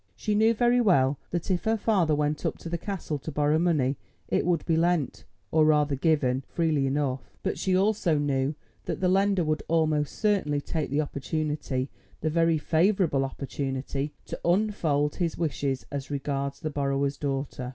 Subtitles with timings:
[0.15, 3.59] She knew very well that if her father went up to the Castle to borrow
[3.59, 3.97] money
[4.29, 9.07] it would be lent, or rather given, freely enough; but she also knew that the
[9.07, 11.91] lender would almost certainly take the opportunity,
[12.21, 17.69] the very favourable opportunity, to unfold his wishes as regards the borrower's daughter.